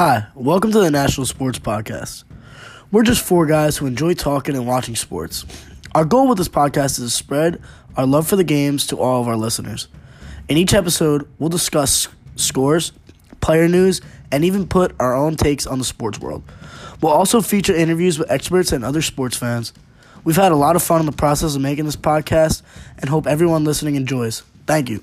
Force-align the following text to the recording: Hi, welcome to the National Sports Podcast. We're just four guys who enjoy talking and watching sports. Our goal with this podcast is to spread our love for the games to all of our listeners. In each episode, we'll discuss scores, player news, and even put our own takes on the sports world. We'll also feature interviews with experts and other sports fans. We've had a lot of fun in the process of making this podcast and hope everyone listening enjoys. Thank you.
Hi, 0.00 0.28
welcome 0.36 0.70
to 0.70 0.78
the 0.78 0.92
National 0.92 1.26
Sports 1.26 1.58
Podcast. 1.58 2.22
We're 2.92 3.02
just 3.02 3.26
four 3.26 3.46
guys 3.46 3.76
who 3.76 3.86
enjoy 3.86 4.14
talking 4.14 4.54
and 4.54 4.64
watching 4.64 4.94
sports. 4.94 5.44
Our 5.92 6.04
goal 6.04 6.28
with 6.28 6.38
this 6.38 6.48
podcast 6.48 7.00
is 7.00 7.06
to 7.06 7.10
spread 7.10 7.60
our 7.96 8.06
love 8.06 8.28
for 8.28 8.36
the 8.36 8.44
games 8.44 8.86
to 8.86 8.96
all 8.96 9.20
of 9.20 9.26
our 9.26 9.36
listeners. 9.36 9.88
In 10.48 10.56
each 10.56 10.72
episode, 10.72 11.28
we'll 11.40 11.48
discuss 11.48 12.06
scores, 12.36 12.92
player 13.40 13.66
news, 13.66 14.00
and 14.30 14.44
even 14.44 14.68
put 14.68 14.94
our 15.00 15.16
own 15.16 15.34
takes 15.34 15.66
on 15.66 15.80
the 15.80 15.84
sports 15.84 16.20
world. 16.20 16.44
We'll 17.02 17.10
also 17.10 17.40
feature 17.40 17.74
interviews 17.74 18.20
with 18.20 18.30
experts 18.30 18.70
and 18.70 18.84
other 18.84 19.02
sports 19.02 19.36
fans. 19.36 19.72
We've 20.22 20.36
had 20.36 20.52
a 20.52 20.56
lot 20.56 20.76
of 20.76 20.82
fun 20.84 21.00
in 21.00 21.06
the 21.06 21.12
process 21.12 21.56
of 21.56 21.60
making 21.60 21.86
this 21.86 21.96
podcast 21.96 22.62
and 22.98 23.10
hope 23.10 23.26
everyone 23.26 23.64
listening 23.64 23.96
enjoys. 23.96 24.44
Thank 24.64 24.90
you. 24.90 25.02